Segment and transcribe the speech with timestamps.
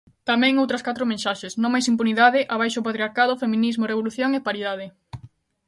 [0.29, 4.85] Tamén, outras catro mensaxes: "Non máis impunidade", "Abaixo o patriarcado", "Feminismo revolución" e "Paridade".